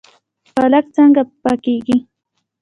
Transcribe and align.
پالک 0.55 0.85
څنګه 0.95 1.21
پاکیږي؟ 1.43 1.97